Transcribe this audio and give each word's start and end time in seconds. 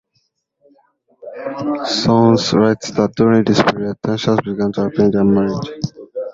Sounes 1.85 2.53
writes 2.55 2.89
that 2.89 3.13
during 3.15 3.43
this 3.43 3.61
period, 3.61 3.97
tensions 4.01 4.41
began 4.41 4.71
to 4.71 4.85
appear 4.85 5.05
in 5.05 5.11
their 5.11 5.23
marriage. 5.23 5.69